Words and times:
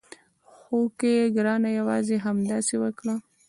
هوکې 0.67 1.13
ګرانه 1.35 1.69
یوازې 1.79 2.15
همداسې 2.25 2.75
وکړه. 2.83 3.15